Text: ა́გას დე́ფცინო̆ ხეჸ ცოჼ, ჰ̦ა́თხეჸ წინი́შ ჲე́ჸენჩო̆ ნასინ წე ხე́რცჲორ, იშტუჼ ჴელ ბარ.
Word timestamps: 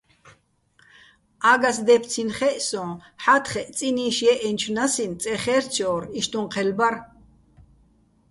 ა́გას 1.51 1.77
დე́ფცინო̆ 1.87 2.35
ხეჸ 2.37 2.57
ცოჼ, 2.67 2.83
ჰ̦ა́თხეჸ 3.23 3.67
წინი́შ 3.77 4.17
ჲე́ჸენჩო̆ 4.25 4.73
ნასინ 4.75 5.11
წე 5.21 5.33
ხე́რცჲორ, 5.43 6.03
იშტუჼ 6.19 6.41
ჴელ 6.53 6.69
ბარ. 6.77 6.95